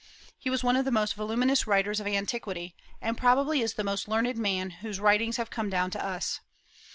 [0.39, 4.07] He was one of the most voluminous writers of antiquity, and probably is the most
[4.07, 6.39] learned man whose writings have come down to us.